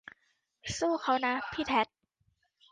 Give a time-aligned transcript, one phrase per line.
[0.77, 1.87] สู้เค้านะพี่เท็ด